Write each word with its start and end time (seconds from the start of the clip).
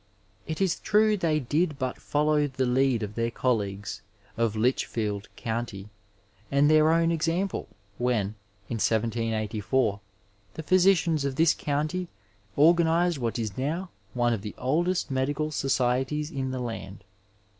It 0.47 0.59
is 0.59 0.79
true 0.79 1.15
they 1.15 1.39
did 1.39 1.77
but 1.77 2.01
follow 2.01 2.47
the 2.47 2.65
lead 2.65 3.03
of 3.03 3.13
their 3.13 3.29
colleagues 3.29 4.01
of 4.35 4.55
Litchfield 4.55 5.29
County 5.35 5.89
and 6.49 6.67
their 6.71 6.91
own 6.91 7.09
exampls 7.11 7.67
when, 7.99 8.33
in 8.67 8.77
1784, 8.81 9.99
the 10.55 10.63
physicians 10.63 11.23
of 11.23 11.35
this 11.35 11.53
county 11.53 12.07
organized 12.55 13.19
what 13.19 13.37
is 13.37 13.59
now 13.59 13.91
one 14.15 14.33
of 14.33 14.41
the 14.41 14.55
oldest 14.57 15.11
medical 15.11 15.51
societies 15.51 16.31
in 16.31 16.49
the 16.49 16.59
land. 16.61 17.03